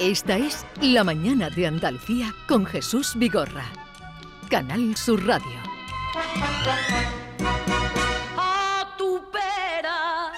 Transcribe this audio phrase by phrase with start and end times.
[0.00, 3.64] Esta es La Mañana de Andalucía con Jesús Vigorra.
[4.48, 5.58] Canal Sur Radio.
[8.36, 10.32] A tu pera,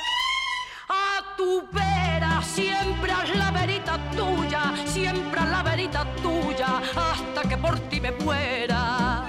[0.89, 7.59] a tu pera, siempre a la verita tuya, siempre a la verita tuya, hasta que
[7.59, 9.29] por ti me muera.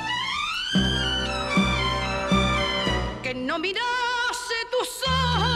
[3.21, 5.51] Que no mirase tus ojos.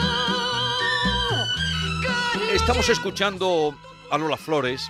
[2.52, 3.74] Estamos escuchando
[4.12, 4.90] a Lola Flores,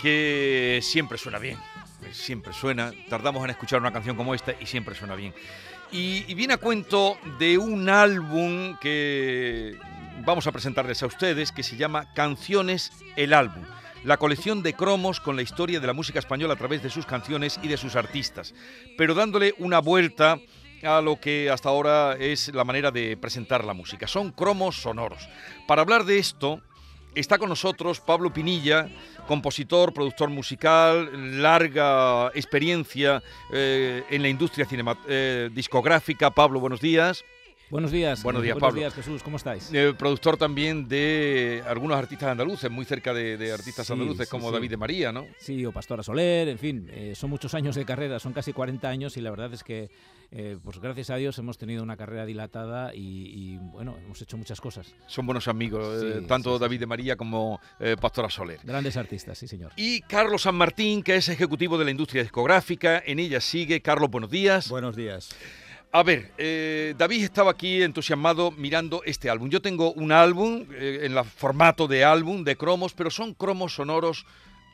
[0.00, 1.58] que siempre suena bien.
[2.12, 2.92] Siempre suena.
[3.08, 5.34] Tardamos en escuchar una canción como esta y siempre suena bien.
[5.90, 9.76] Y, y viene a cuento de un álbum que
[10.24, 13.64] vamos a presentarles a ustedes, que se llama Canciones el álbum.
[14.04, 17.06] La colección de cromos con la historia de la música española a través de sus
[17.06, 18.54] canciones y de sus artistas.
[18.96, 20.38] Pero dándole una vuelta
[20.82, 24.06] a lo que hasta ahora es la manera de presentar la música.
[24.06, 25.28] Son cromos sonoros.
[25.66, 26.60] Para hablar de esto,
[27.20, 28.88] está con nosotros Pablo Pinilla,
[29.26, 33.22] compositor, productor musical, larga experiencia
[33.52, 36.30] eh, en la industria cinema- eh, discográfica.
[36.30, 37.24] Pablo, buenos días.
[37.68, 38.22] Buenos días.
[38.22, 38.78] Buenos días, Buenos Pablo.
[38.80, 39.22] días, Jesús.
[39.24, 39.70] ¿Cómo estáis?
[39.74, 44.48] Eh, productor también de algunos artistas andaluces, muy cerca de, de artistas Sí, andaluces como
[44.48, 44.54] sí.
[44.54, 45.26] David de María, ¿no?
[45.38, 48.88] Sí, o Pastora Soler, en fin, eh, son muchos años de carrera, son casi 40
[48.88, 49.90] años y la verdad es que,
[50.30, 54.36] eh, pues gracias a Dios hemos tenido una carrera dilatada y, y, bueno, hemos hecho
[54.36, 54.94] muchas cosas.
[55.06, 58.60] Son buenos amigos, eh, tanto sí, sí, David de María como eh, Pastora Soler.
[58.62, 59.72] Grandes artistas, sí señor.
[59.76, 63.80] Y Carlos San Martín, que es ejecutivo de la industria discográfica, en ella sigue.
[63.80, 64.68] Carlos, buenos días.
[64.68, 65.34] Buenos días.
[65.92, 69.48] A ver, eh, David estaba aquí entusiasmado mirando este álbum.
[69.48, 73.74] Yo tengo un álbum eh, en la formato de álbum, de cromos, pero son cromos
[73.74, 74.26] sonoros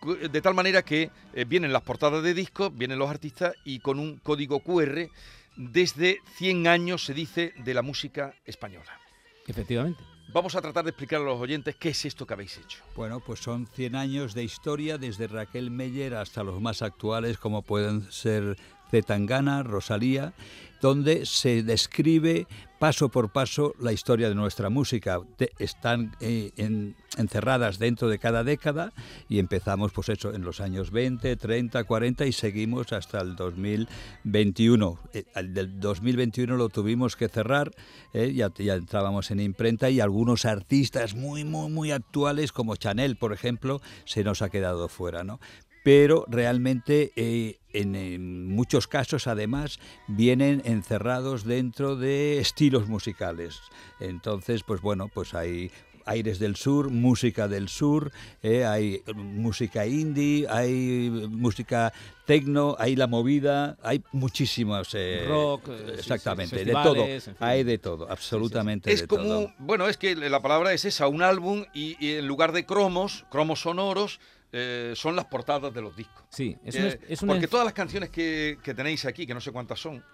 [0.04, 4.00] de tal manera que eh, vienen las portadas de discos, vienen los artistas y con
[4.00, 5.08] un código QR
[5.56, 8.98] desde 100 años, se dice, de la música española.
[9.46, 10.02] Efectivamente.
[10.32, 12.82] Vamos a tratar de explicar a los oyentes qué es esto que habéis hecho.
[12.96, 17.62] Bueno, pues son 100 años de historia desde Raquel Meyer hasta los más actuales como
[17.62, 18.56] pueden ser
[18.92, 20.34] Zetangana, Rosalía,
[20.82, 22.46] donde se describe
[22.78, 25.20] paso por paso la historia de nuestra música.
[25.36, 28.92] Te- están eh, en- encerradas dentro de cada década
[29.28, 34.98] y empezamos pues eso en los años 20, 30, 40 y seguimos hasta el 2021.
[35.14, 37.70] Eh, el del 2021 lo tuvimos que cerrar,
[38.12, 43.16] eh, ya, ya entrábamos en imprenta y algunos artistas muy, muy, muy actuales como Chanel,
[43.16, 45.38] por ejemplo, se nos ha quedado fuera, ¿no?
[45.84, 53.58] Pero realmente eh, en, en muchos casos además vienen encerrados dentro de estilos musicales.
[54.00, 55.70] Entonces, pues bueno, pues hay
[56.04, 58.10] aires del sur, música del sur,
[58.42, 61.92] eh, hay música indie, hay música
[62.26, 64.90] tecno, hay la movida, hay muchísimos...
[64.94, 66.84] eh, Rock, eh, sí, sí, exactamente, de todo.
[66.94, 67.46] festivales, en fin.
[67.46, 69.54] Hay de todo, absolutamente Es de como, todo.
[69.58, 73.24] bueno, es que la palabra es esa, un álbum y, y en lugar de cromos,
[73.30, 74.18] cromos sonoros,
[74.52, 76.22] eh, son las portadas de los discos.
[76.28, 79.50] Sí, es Eh, es porque todas las canciones que, que tenéis aquí, que no sé
[79.50, 80.04] cuántas son,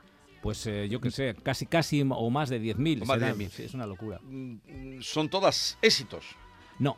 [0.41, 3.03] pues eh, yo que sé, casi casi o más de 10.000.
[3.03, 3.39] O más de serán.
[3.41, 3.51] 10.000.
[3.51, 4.21] Sí, es una locura.
[4.23, 6.25] mm, son todas éxitos.
[6.79, 6.97] No,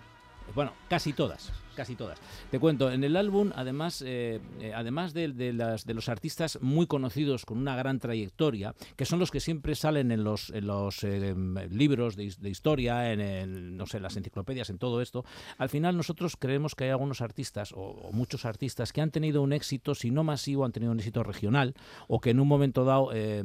[0.54, 2.18] bueno, casi todas, casi todas.
[2.50, 6.58] Te cuento, en el álbum, además, eh, eh, además de, de las, de los artistas
[6.60, 10.66] muy conocidos con una gran trayectoria, que son los que siempre salen en los, en
[10.66, 11.34] los eh,
[11.70, 15.24] libros de, de historia, en el- no sé, las enciclopedias, en todo esto,
[15.58, 19.42] al final nosotros creemos que hay algunos artistas, o, o muchos artistas, que han tenido
[19.42, 21.74] un éxito, si no masivo, han tenido un éxito regional,
[22.08, 23.42] o que en un momento dado eh,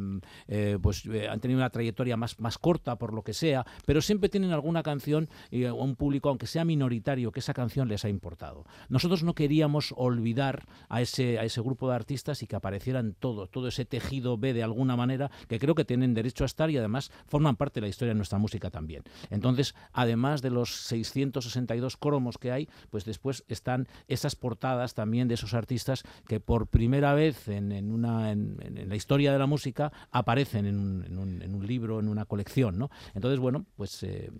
[0.47, 4.01] eh, pues, eh, han tenido una trayectoria más, más corta, por lo que sea, pero
[4.01, 8.09] siempre tienen alguna canción a un público, aunque sea minoritario, que esa canción les ha
[8.15, 8.65] importado.
[8.89, 13.49] Nosotros no queríamos olvidar a ese, a ese grupo de artistas y que aparecieran todos,
[13.51, 16.77] todo ese tejido B de alguna manera, que creo que tienen derecho a estar y
[16.77, 19.03] además forman parte de la historia de nuestra música también.
[19.29, 25.33] Entonces, además de los 662 cromos que hay, pues después están esas portadas también de
[25.35, 29.91] esos artistas que por primera vez en, en una, en, la historia de la música
[30.11, 32.77] aparecen en un, en un- un libro, en una colección.
[32.77, 32.89] ¿no?
[33.13, 34.31] Entonces, bueno, pues eh,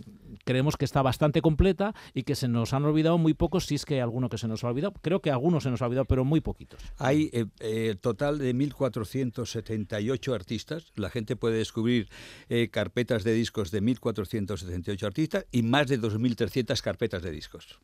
[0.44, 3.86] creemos que está bastante completa y que se nos han olvidado muy pocos, si es
[3.86, 4.94] que hay alguno que se nos ha olvidado.
[5.02, 6.80] Creo que algunos se nos ha olvidado, pero muy poquitos.
[6.98, 10.92] Hay eh, eh, total de 1.478 artistas.
[10.96, 12.10] La gente puede descubrir
[12.50, 17.80] eh, carpetas de discos de 1.478 artistas y más de 2.300 carpetas de discos.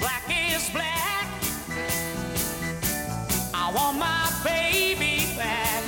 [0.00, 0.94] Black is black.
[3.52, 5.82] I want my baby back.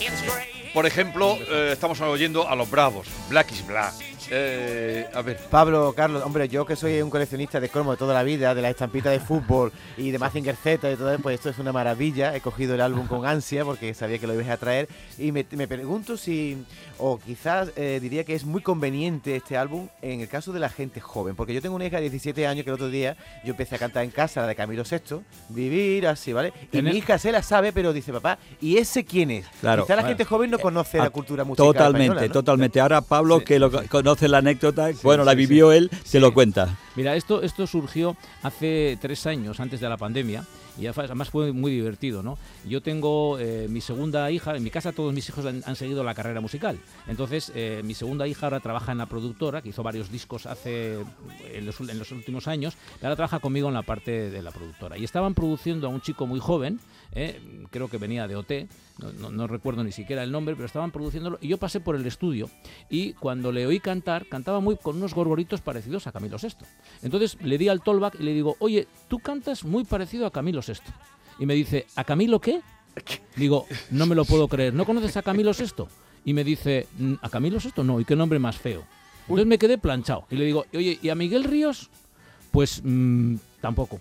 [0.00, 0.52] It's great.
[0.72, 4.11] Por ejemplo, eh, estamos oyendo a los Bravos, Black is Black.
[4.30, 5.38] Eh, a ver.
[5.50, 8.62] Pablo, Carlos, hombre, yo que soy un coleccionista de cromos de toda la vida, de
[8.62, 12.34] las estampitas de fútbol y de Mazinger Z y todo, pues esto es una maravilla.
[12.34, 14.88] He cogido el álbum con ansia porque sabía que lo ibas a traer
[15.18, 16.64] y me, me pregunto si,
[16.98, 20.68] o quizás eh, diría que es muy conveniente este álbum en el caso de la
[20.68, 23.50] gente joven, porque yo tengo una hija de 17 años que el otro día yo
[23.50, 26.52] empecé a cantar en casa la de Camilo VI, vivir así, ¿vale?
[26.70, 29.46] Y mi hija se la sabe, pero dice, papá, ¿y ese quién es?
[29.60, 29.84] Claro.
[29.84, 31.66] Quizás la gente joven no conoce la cultura musical.
[31.66, 32.32] Totalmente, española, ¿no?
[32.32, 32.80] totalmente.
[32.80, 36.78] Ahora Pablo, que lo conoce la anécdota, bueno, la vivió él, se lo cuenta.
[36.96, 40.44] Mira, esto, esto surgió hace tres años, antes de la pandemia,
[40.80, 42.38] y además fue muy divertido, ¿no?
[42.66, 46.02] Yo tengo eh, mi segunda hija, en mi casa todos mis hijos han, han seguido
[46.04, 49.82] la carrera musical, entonces eh, mi segunda hija ahora trabaja en la productora, que hizo
[49.82, 50.98] varios discos hace
[51.52, 54.50] en los, en los últimos años, y ahora trabaja conmigo en la parte de la
[54.50, 54.96] productora.
[54.96, 56.80] Y estaban produciendo a un chico muy joven,
[57.14, 57.38] eh,
[57.70, 58.52] creo que venía de OT,
[58.98, 61.96] no, no- no recuerdo ni siquiera el nombre, pero estaban produciéndolo, y yo pasé por
[61.96, 62.48] el estudio,
[62.88, 66.48] y cuando le oí cantar, cantaba muy con unos gorgoritos parecidos a Camilo VI.
[67.02, 70.61] Entonces le di al tollback y le digo, oye, tú cantas muy parecido a Camilo
[70.66, 70.74] VI.
[71.38, 72.60] Y me dice, ¿a Camilo qué?
[73.36, 75.84] Digo, no me lo puedo creer, ¿no conoces a Camilo VI?
[76.24, 77.82] Y me dice, "Mm, ¿a Camilo VI?
[77.82, 78.84] No, ¿y qué nombre más feo?
[79.22, 80.26] Entonces me quedé planchado.
[80.30, 81.88] Y le digo, oye, ¿y a Miguel Ríos?
[82.50, 83.98] Pues mm, tampoco.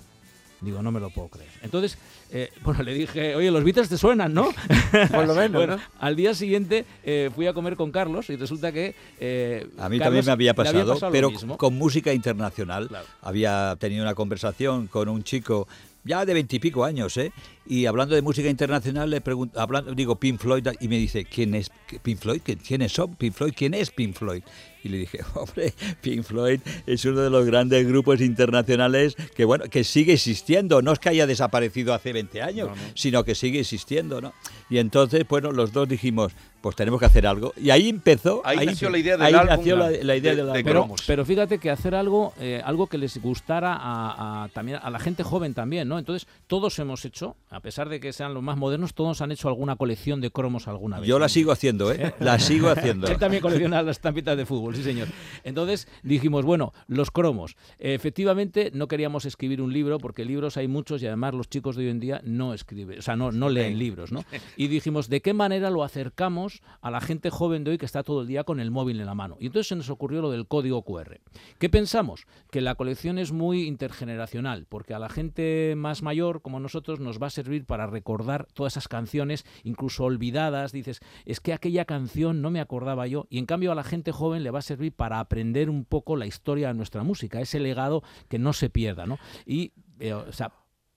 [0.59, 1.49] Digo, no me lo puedo creer.
[1.63, 1.97] Entonces,
[2.31, 4.49] eh, bueno, le dije, oye, los Beatles te suenan, ¿no?
[5.11, 5.81] Por lo menos, Bueno, ¿no?
[5.99, 8.93] al día siguiente eh, fui a comer con Carlos y resulta que...
[9.19, 12.89] eh, A mí Carlos también me había pasado, pero con música internacional.
[12.89, 13.05] Claro.
[13.21, 15.67] Había tenido una conversación con un chico
[16.03, 17.31] ya de veintipico años, ¿eh?
[17.65, 21.53] Y hablando de música internacional, le pregunto, hablando, digo Pink Floyd, y me dice, ¿quién
[21.55, 21.69] es
[22.01, 22.41] Pink Floyd?
[22.41, 23.53] ¿Qui- ¿Quiénes son Pink Floyd?
[23.55, 24.41] ¿Quién es Pink Floyd?
[24.83, 29.65] Y le dije, hombre, Pink Floyd es uno de los grandes grupos internacionales que, bueno,
[29.69, 30.81] que sigue existiendo.
[30.81, 34.33] No es que haya desaparecido hace 20 años, sino que sigue existiendo, ¿no?
[34.69, 37.53] Y entonces, bueno, los dos dijimos, pues tenemos que hacer algo.
[37.57, 38.41] Y ahí empezó.
[38.43, 40.51] Ahí nació la idea del ahí álbum, nació la, de- la idea de- del de
[40.59, 40.63] álbum.
[40.63, 44.89] Pero, pero fíjate que hacer algo, eh, algo que les gustara a, a- también a
[44.89, 45.99] la gente joven también, ¿no?
[45.99, 49.75] Entonces todos hemos hecho, pesar de que sean los más modernos, todos han hecho alguna
[49.75, 51.07] colección de cromos alguna vez.
[51.07, 52.13] Yo la sigo haciendo, ¿eh?
[52.19, 53.07] La sigo haciendo.
[53.07, 55.07] Él también colecciona las estampitas de fútbol, sí señor.
[55.43, 57.55] Entonces dijimos, bueno, los cromos.
[57.79, 61.85] Efectivamente, no queríamos escribir un libro, porque libros hay muchos y además los chicos de
[61.85, 64.23] hoy en día no escriben, o sea, no, no leen libros, ¿no?
[64.55, 68.03] Y dijimos, ¿de qué manera lo acercamos a la gente joven de hoy que está
[68.03, 69.37] todo el día con el móvil en la mano?
[69.39, 71.19] Y entonces se nos ocurrió lo del código QR.
[71.59, 72.25] ¿Qué pensamos?
[72.49, 77.21] Que la colección es muy intergeneracional, porque a la gente más mayor como nosotros nos
[77.21, 80.71] va a servir para recordar todas esas canciones, incluso olvidadas.
[80.71, 83.27] Dices, es que aquella canción no me acordaba yo.
[83.29, 86.15] Y en cambio a la gente joven le va a servir para aprender un poco
[86.15, 89.17] la historia de nuestra música, ese legado que no se pierda, ¿no?
[89.45, 90.15] Y, eh,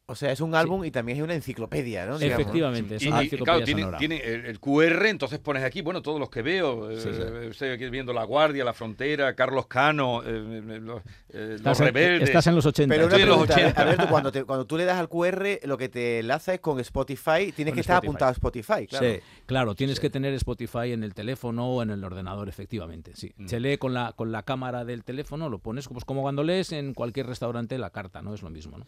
[0.06, 2.18] O sea, es un álbum y también es una enciclopedia, ¿no?
[2.18, 2.42] Digamos, ¿no?
[2.42, 6.02] efectivamente, es una y, enciclopedia claro, tiene, tiene el, el QR, entonces pones aquí, bueno,
[6.02, 7.08] todos los que veo, eh, Sí,
[7.50, 11.80] estoy aquí viendo La Guardia, La Frontera, Carlos Cano, eh, eh, los, eh, los Estás
[11.80, 12.28] en, rebeldes.
[12.28, 12.94] estás en los 80.
[12.94, 13.80] Pero una Estoy en los pregunta, 80.
[13.82, 16.78] Alberto, cuando, te- cuando tú le das al QR, lo que te enlaza es con
[16.80, 18.06] Spotify, tienes Con que estar Spotify.
[18.06, 19.06] apuntado a Spotify, claro.
[19.06, 19.20] Sí.
[19.46, 23.12] Claro, tienes que tener Spotify en el teléfono o en el ordenador, efectivamente.
[23.14, 23.32] Sí.
[23.38, 23.46] Mm.
[23.48, 26.72] Se lee con la, con la cámara del teléfono, lo pones pues, como cuando lees
[26.72, 28.34] en cualquier restaurante la carta, ¿no?
[28.34, 28.86] Es lo mismo, ¿no?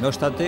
[0.00, 0.47] No obstante,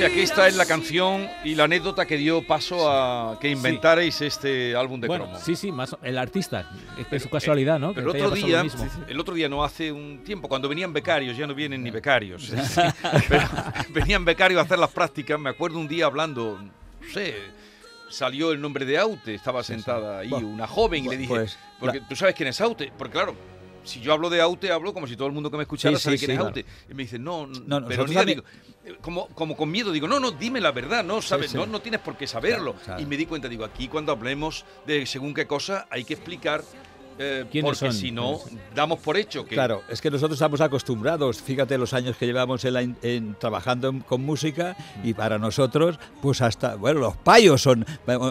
[0.00, 4.22] Sea que esta es la canción y la anécdota que dio paso a que inventarais
[4.22, 5.42] este álbum de bueno, cromos.
[5.42, 6.70] sí, sí, más, el artista.
[7.10, 7.92] Es su casualidad, ¿no?
[7.92, 8.64] Que El otro día,
[9.08, 12.50] el otro día no hace un tiempo, cuando venían becarios, ya no vienen ni becarios,
[13.28, 13.46] pero
[13.90, 15.38] venían becarios a hacer las prácticas.
[15.38, 17.36] Me acuerdo un día hablando, no sé,
[18.08, 22.00] salió el nombre de Aute, estaba sentada ahí una joven y le dije, pues, porque
[22.08, 23.34] tú sabes quién es Aute, porque claro.
[23.84, 26.02] Si yo hablo de Aute, hablo como si todo el mundo que me escuchara Sí,
[26.04, 26.48] sabe sí, quién sí, es claro.
[26.48, 26.64] Aute.
[26.90, 28.44] Y me dice, no, No, pero mira, también- digo,
[28.84, 31.54] eh, como, como con miedo, digo, no, no, dime la verdad, no sabes.
[31.54, 32.72] No, no tienes por qué saberlo.
[32.72, 33.02] Claro, claro.
[33.02, 36.62] Y me di cuenta, digo, aquí cuando hablemos de según qué cosa, hay que explicar
[37.22, 38.00] eh, ¿Quiénes porque son?
[38.00, 38.38] si no,
[38.74, 39.54] damos por hecho que...
[39.54, 43.34] Claro, es que nosotros estamos acostumbrados, fíjate los años que llevamos en la in- en-
[43.38, 44.74] trabajando con música
[45.04, 47.84] y para nosotros, pues hasta, bueno, los payos son,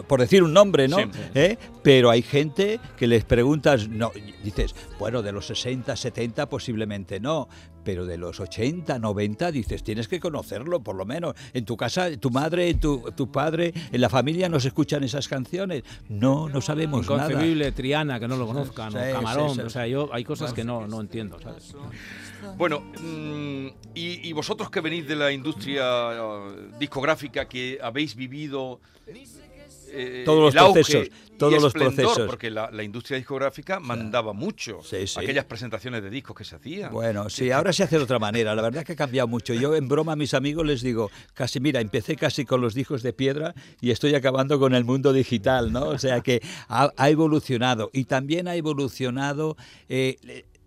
[0.07, 0.97] por decir un nombre, ¿no?
[0.97, 1.05] Sí.
[1.35, 1.57] ¿Eh?
[1.83, 4.11] Pero hay gente que les preguntas, no,
[4.43, 7.47] dices, bueno, de los 60, 70 posiblemente no,
[7.83, 11.35] pero de los 80, 90 dices, tienes que conocerlo por lo menos.
[11.53, 15.27] En tu casa, tu madre, tu, tu padre, en la familia no se escuchan esas
[15.27, 15.83] canciones.
[16.07, 17.25] No, no sabemos nada.
[17.29, 19.61] Inconcebible, Triana, que no lo conozcan, Sí, o sí, Camarón, sí.
[19.61, 21.75] o sea, yo hay cosas que no, no entiendo, ¿sabes?
[22.57, 25.83] Bueno, mm, y, y vosotros que venís de la industria
[26.13, 28.79] eh, discográfica, que habéis vivido
[29.91, 32.19] eh, Todos los el auge procesos, y todos los procesos.
[32.27, 35.19] porque la, la industria discográfica mandaba mucho Sí, sí.
[35.19, 36.91] aquellas presentaciones de discos que se hacían.
[36.91, 38.53] Bueno, sí, ahora se hace de otra manera.
[38.55, 39.53] La verdad que ha cambiado mucho.
[39.53, 43.03] Yo en broma a mis amigos les digo, casi, mira, empecé casi con los discos
[43.03, 45.87] de piedra y estoy acabando con el mundo digital, ¿no?
[45.89, 49.55] O sea que ha, ha evolucionado y también ha evolucionado.
[49.87, 50.17] eh,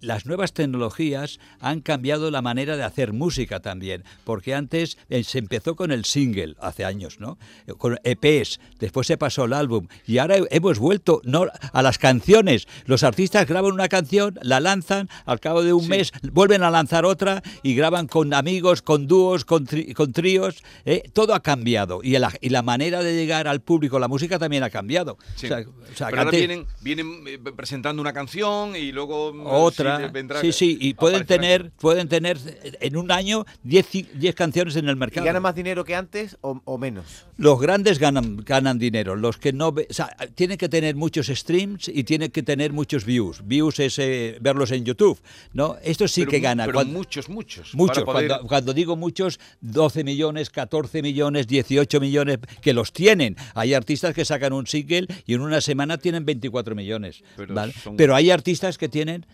[0.02, 5.38] las nuevas tecnologías han cambiado la manera de hacer música también, porque antes eh, se
[5.38, 7.38] empezó con el single hace años, ¿no?
[7.66, 11.82] Eh, Con EPs, después se pasó al álbum y ahora he- hemos vuelto no a
[11.82, 12.66] las canciones.
[12.85, 15.88] Los artistas graban una canción, la lanzan, al cabo de un Sí.
[15.88, 20.62] mes vuelven a lanzar otra y graban con amigos, con dúos, con, tri- con tríos.
[20.85, 21.04] ¿eh?
[21.12, 24.64] Todo ha cambiado y la, y la manera de llegar al público, la música también
[24.64, 25.16] ha cambiado.
[25.37, 25.47] Sí.
[25.47, 27.25] O sea, o sea, que Pero ahora vienen, vienen
[27.56, 29.91] presentando una canción y luego otra.
[29.99, 32.38] Sí, vendrá- Sí, sí, y pueden tener, pueden tener
[32.80, 35.25] en un año 10 ci- 10 canciones en el ¿Y mercado.
[35.26, 37.26] gana más dinero que antes o, o menos?
[37.37, 39.68] Los grandes ganan, ganan dinero, los que no...
[39.68, 43.46] O sea, tienen que tener muchos streams y tienen que tener muchos views.
[43.46, 45.20] Views es eh, verlos en YouTube,
[45.52, 45.76] ¿no?
[45.82, 46.64] Esto sí Pero que gana.
[46.66, 47.75] Pero Cuando- muchos, muchos.
[47.75, 53.37] Muchos, poder- cuando, cuando digo muchos, 12 millones, 14 millones, 18 millones, que los tienen.
[53.54, 57.22] Hay artistas que sacan un single y en una semana tienen 24 millones.
[57.37, 57.72] Pero ¿vale?
[57.72, 59.26] son- Pero hay artistas que tienen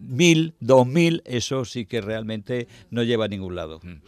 [0.00, 3.80] mil, dos mil, eso sí que realmente no lleva a ningún lado.
[3.82, 4.00] Mm.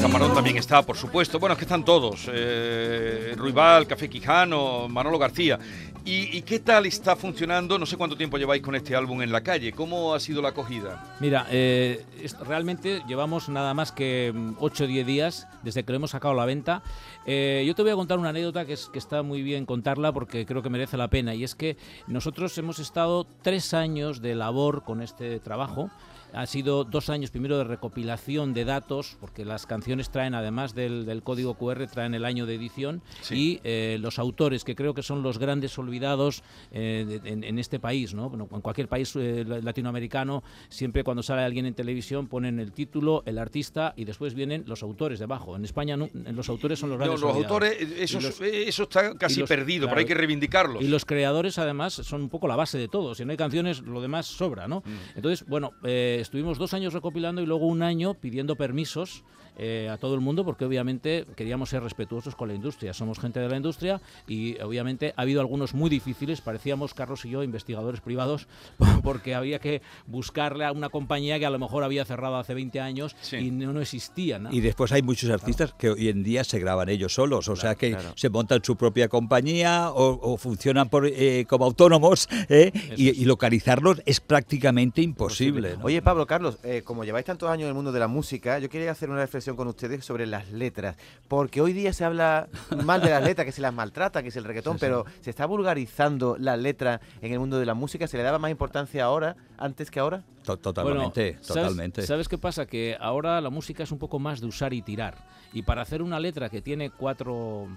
[0.00, 1.38] Camarón también está, por supuesto.
[1.38, 2.28] Bueno, es que están todos.
[2.32, 5.58] Eh, Ruibal, Café Quijano, Manolo García.
[6.04, 7.78] ¿Y, qué tal está funcionando?
[7.78, 9.72] No sé cuánto tiempo lleváis con este álbum en la calle.
[9.72, 11.16] ¿Cómo ha sido la acogida?
[11.20, 12.04] Mira, eh,
[12.44, 16.36] realmente llevamos nada más que 8 o 10 días desde que lo hemos sacado a
[16.36, 16.82] la venta.
[17.24, 20.12] Eh, yo te voy a contar una anécdota que, es, que está muy bien contarla
[20.12, 21.36] porque creo que merece la pena.
[21.36, 21.76] Y es que
[22.08, 25.88] nosotros hemos estado tres años de labor con este trabajo.
[26.32, 31.04] Ha sido dos años primero de recopilación de datos, porque las canciones traen, además del,
[31.04, 33.34] del código QR, traen el año de edición Sí.
[33.34, 37.58] y eh, los autores, que creo que son los grandes olvidados eh, de- en, en
[37.58, 38.28] este país, ¿no?
[38.30, 42.72] Bueno, en cualquier país eh, la- latinoamericano, siempre cuando sale alguien en televisión ponen el
[42.72, 45.54] título, el artista y después vienen los autores debajo.
[45.56, 47.52] En España no, los autores son los No, grandes los olvidados.
[47.62, 50.82] autores, eso, Y los- eso está casi los- perdido, pero claro, hay que reivindicarlos.
[50.82, 53.14] y los creadores, además, son un poco la base de todo.
[53.14, 54.80] Si no hay canciones, lo demás sobra, ¿no?
[54.80, 55.16] Mm.
[55.16, 59.22] Entonces, bueno, eh, estuvimos dos años recopilando y luego un año pidiendo permisos
[59.58, 62.94] eh, a todo el mundo porque obviamente queríamos ser respetuosos con la industria.
[62.94, 66.40] Somos gente de la industria y obviamente ha habido algunos muy difíciles.
[66.40, 68.48] Parecíamos, Carlos y yo, investigadores privados
[69.04, 72.80] porque había que buscarle a una compañía que a lo mejor había cerrado hace 20
[72.80, 73.36] años Sí.
[73.36, 74.38] y no, no existía.
[74.38, 74.50] ¿no?
[74.50, 77.74] Y después hay muchos artistas que hoy en día se graban ellos solos, o sea
[77.74, 78.12] que claro.
[78.16, 82.72] se montan su propia compañía o, o funcionan por, eh, como autónomos ¿eh?
[82.96, 85.76] y, y localizarlos es prácticamente imposible.
[85.76, 85.84] ¿no?
[85.84, 88.68] Oye, Pablo, Carlos, eh, como lleváis tantos años en el mundo de la música, yo
[88.68, 90.96] quería hacer una reflexión con ustedes sobre las letras.
[91.28, 92.48] Porque hoy día se habla
[92.84, 95.46] mal de las letras, que se las maltrata, que es el reggaetón, pero se está
[95.46, 98.06] vulgarizando la letra en el mundo de la música.
[98.06, 100.22] ¿Se le daba más importancia ahora, antes que ahora?
[100.44, 102.02] To- Totalmente, Bueno, ¿sabes- totalmente.
[102.06, 102.66] ¿sabes, qué pasa?
[102.66, 105.16] Que ahora la música es un poco más de usar y tirar.
[105.52, 107.68] Y para hacer una letra que tiene cuatro.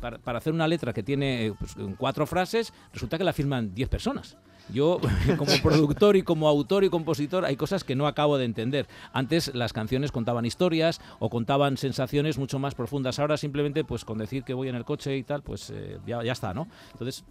[0.00, 3.74] Para, para hacer una letra que tiene eh, pues, cuatro frases, resulta que la firman
[3.74, 4.36] diez personas.
[4.72, 5.00] Yo,
[5.38, 8.86] como productor y como autor y compositor, hay cosas que no acabo de entender.
[9.12, 13.18] Antes las canciones contaban historias o contaban sensaciones mucho más profundas.
[13.18, 16.22] Ahora simplemente, pues con decir que voy en el coche y tal, pues eh, ya,
[16.22, 16.68] ya está, ¿no?
[16.92, 17.24] Entonces,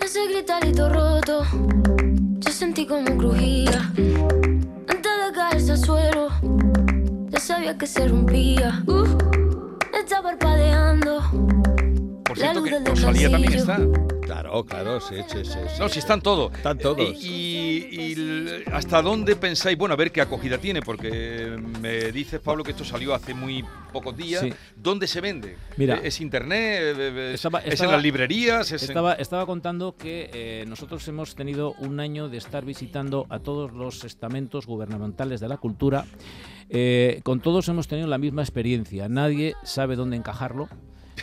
[0.00, 1.44] Ese gritarito roto,
[2.38, 3.92] yo sentí como crujía.
[4.88, 6.28] Antes de caerse al suelo,
[7.28, 8.82] ya sabía que se rompía.
[8.86, 9.06] Uh,
[9.96, 11.22] está parpadeando.
[12.34, 13.78] Por cierto, que Rosalía también está.
[14.22, 15.52] Claro, claro, sí, sí, sí.
[15.52, 15.78] sí.
[15.78, 16.52] No, si están todos.
[16.54, 17.14] Están todos.
[17.22, 19.76] Y, hasta dónde pensáis?
[19.78, 23.64] Bueno, a ver qué acogida tiene, porque me dices, Pablo, que esto salió hace muy
[23.92, 24.40] pocos días.
[24.42, 24.52] Sí.
[24.76, 25.56] ¿Dónde se vende?
[25.76, 26.80] Mira, ¿Eh, ¿Es internet?
[26.82, 28.72] ¿Eh, eh, estaba- ¿Es en las librerías?
[28.72, 33.26] ¿Es en- Estaba, estaba contando que eh, nosotros hemos tenido un año de estar visitando
[33.28, 36.06] a todos los estamentos gubernamentales de la cultura.
[36.70, 39.08] Eh, con todos hemos tenido la misma experiencia.
[39.08, 40.68] Nadie sabe dónde encajarlo.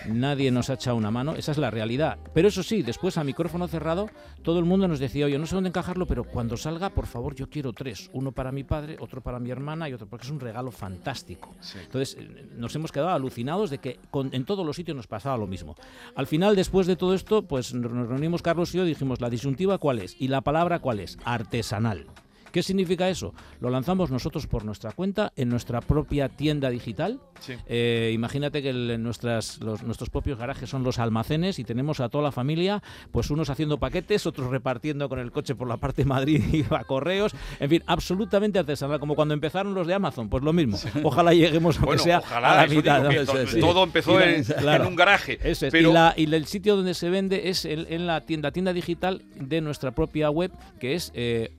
[0.07, 2.17] Nadie nos ha echado una mano, esa es la realidad.
[2.33, 4.09] Pero eso sí, después a micrófono cerrado,
[4.41, 7.35] todo el mundo nos decía, oye, no sé dónde encajarlo, pero cuando salga, por favor,
[7.35, 8.09] yo quiero tres.
[8.13, 11.53] Uno para mi padre, otro para mi hermana y otro, porque es un regalo fantástico.
[11.59, 11.77] Sí.
[11.83, 15.37] Entonces, eh, nos hemos quedado alucinados de que con- en todos los sitios nos pasaba
[15.37, 15.75] lo mismo.
[16.15, 19.77] Al final, después de todo esto, pues nos reunimos Carlos y yo, dijimos, ¿la disyuntiva
[19.77, 20.15] cuál es?
[20.19, 21.17] ¿Y la palabra cuál es?
[21.25, 22.05] Artesanal.
[22.51, 23.33] ¿Qué significa eso?
[23.59, 27.19] Lo lanzamos nosotros por nuestra cuenta en nuestra propia tienda digital.
[27.39, 27.53] Sí.
[27.67, 32.09] Eh, imagínate que el- nuestras, los- nuestros propios garajes son los almacenes y tenemos a
[32.09, 36.01] toda la familia, pues unos haciendo paquetes, otros repartiendo con el coche por la parte
[36.03, 37.33] de Madrid y a correos.
[37.59, 40.77] En fin, absolutamente artesanal, como cuando empezaron los de Amazon, pues lo mismo.
[41.03, 43.09] Ojalá lleguemos aunque Bueno, sea ojalá, a la mitad.
[43.09, 43.47] digo, ¿no?
[43.47, 43.59] sí.
[43.59, 44.83] todo empezó la- en, claro.
[44.83, 45.39] en un garaje.
[45.43, 45.71] Eso es.
[45.71, 48.73] pero Y, la- y el sitio donde se vende es el- en la tienda, tienda
[48.73, 51.51] digital de nuestra propia web, que es eh,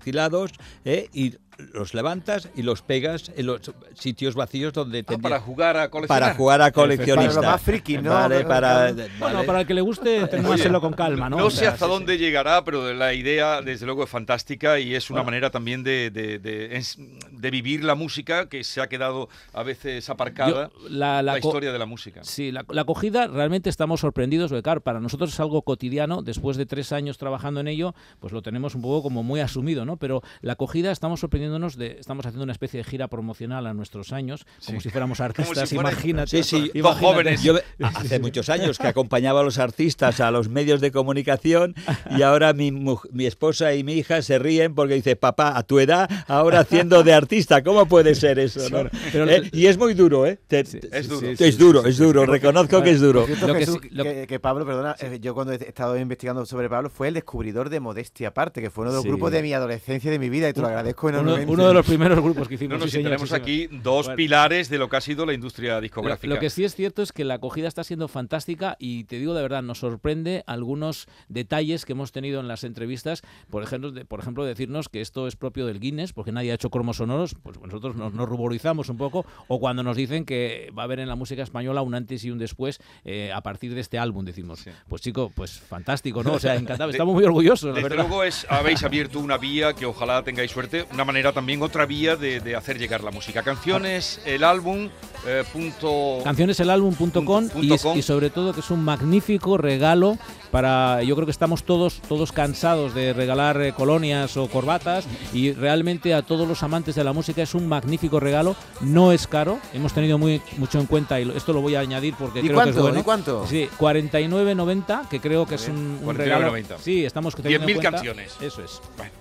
[0.84, 1.36] eh, y
[1.72, 3.60] los levantas y los pegas en los
[3.94, 6.22] sitios vacíos donde Ah, tendría- para jugar a coleccionar.
[6.22, 7.34] para jugar a coleccionista.
[7.36, 8.10] Para lo más friki, ¿no?
[8.12, 9.46] Vale, para, Bueno, vale.
[9.46, 11.38] para el que le guste, tomárselo con calma, ¿no?
[11.38, 11.90] No sé hasta sí, sí.
[11.90, 15.26] dónde llegará, pero la idea, desde luego, es fantástica y es una Bueno.
[15.32, 19.62] manera también de, de- de- es- de vivir la música que se ha quedado a
[19.62, 20.70] veces aparcada.
[20.72, 22.22] Yo- la- la, la co- historia de la música.
[22.24, 26.56] Sí, la, la acogida realmente estamos sorprendidos, porque claro, para nosotros es algo cotidiano, después
[26.56, 29.96] de tres años trabajando en ello, pues lo tenemos un poco como muy asumido, ¿no?
[29.96, 34.12] Pero la acogida estamos sorprendiéndonos, de, estamos haciendo una especie de gira promocional a nuestros
[34.12, 34.84] años, como Sí.
[34.84, 36.42] si fuéramos artistas, si imagínate.
[36.42, 37.42] Sí, sí, jóvenes.
[37.42, 41.74] Yo hace muchos años que acompañaba a los artistas a los medios de comunicación
[42.16, 45.78] y ahora mi, mi esposa y mi hija se ríen porque dice, papá, a tu
[45.78, 48.60] edad, ahora haciendo de artista, ¿cómo puede ser eso?
[48.70, 48.88] no?".
[49.12, 50.38] pero- Eh, y es muy duro, ¿eh?
[50.46, 51.20] Te- Sí, Es duro.
[51.36, 53.26] sí, es duro, es duro, reconozco que es duro.
[53.26, 56.90] Lo que lo- que, que Pablo, perdona, eh, yo cuando he estado investigando sobre Pablo
[56.90, 59.08] fue el descubridor de Modestia Aparte, que fue uno de los Sí.
[59.08, 61.74] grupos de mi adolescencia y de mi vida y te lo agradezco Uno, uno de
[61.74, 62.78] los primeros grupos que No, hicimos.
[62.78, 63.42] no, sí, sí, señor, tenemos sí, señor.
[63.42, 64.16] aquí dos Bueno.
[64.16, 66.32] pilares de lo que ha sido la industria discográfica.
[66.34, 69.34] lo que sí es cierto es que la acogida está siendo fantástica y te digo
[69.34, 73.22] de verdad, nos sorprende algunos detalles que hemos tenido en las entrevistas.
[73.50, 76.54] Por ejemplo, de- por ejemplo decirnos que esto es propio del Guinness, porque nadie ha
[76.54, 79.26] hecho cromos sonoros, pues nosotros nos, nos ruborizamos un poco.
[79.48, 82.30] O cuando nos dicen que va a haber en la música española un antes y
[82.30, 84.60] un después eh, a partir de este álbum, decimos.
[84.60, 84.70] Sí.
[84.88, 86.34] Pues chico, pues fantástico, ¿no?
[86.34, 86.90] O sea, encantado.
[86.90, 88.06] Estamos muy orgullosos, la Desde verdad.
[88.08, 92.16] luego es, habéis abierto una vía que ojalá tengáis suerte, una manera también, otra vía
[92.16, 93.42] de, de hacer llegar la música.
[93.42, 94.88] Canciones, el álbum,
[95.26, 96.18] eh, punto...
[96.24, 97.98] cancioneselalbum.com Punto- y, punto es- com.
[97.98, 100.18] y sobre todo que es un magnífico regalo
[100.50, 105.52] para yo creo que estamos todos todos cansados de regalar eh, colonias o corbatas y
[105.52, 109.58] realmente a todos los amantes de la música es un magnífico regalo no es caro
[109.74, 112.62] hemos tenido muy mucho en cuenta y esto lo voy a añadir porque ¿Y creo
[112.62, 112.82] que es cuánto?
[112.82, 113.46] bueno ¿Y cuánto?
[113.48, 116.16] sí 49.90 que creo que es un, un 49,90.
[116.16, 118.36] regalo sí estamos teniendo en 10.000 cuenta- canciones.
[118.40, 119.12] eso es Bueno,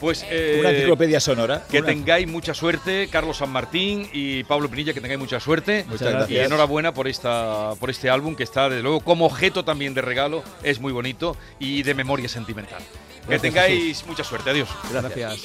[0.00, 1.53] Pues eh, Una enciclopedia sonora.
[1.70, 5.84] Que tengáis mucha suerte, Carlos San Martín y Pablo Pinilla, que tengáis mucha suerte.
[5.88, 6.46] Muchas Y gracias.
[6.46, 10.42] enhorabuena por esta por este álbum que está, desde luego, como objeto también de regalo,
[10.62, 12.82] es muy bonito y de memoria sentimental.
[13.28, 14.50] Que tengáis mucha suerte.
[14.50, 14.68] Adiós.
[14.90, 15.42] gracias.